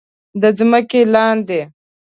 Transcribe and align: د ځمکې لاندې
د 0.41 0.43
ځمکې 0.57 1.01
لاندې 1.13 1.61